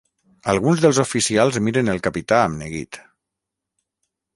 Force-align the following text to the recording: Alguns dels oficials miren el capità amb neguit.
Alguns 0.53 0.81
dels 0.85 1.01
oficials 1.03 1.61
miren 1.67 1.95
el 1.95 2.03
capità 2.09 2.43
amb 2.47 2.61
neguit. 2.63 3.05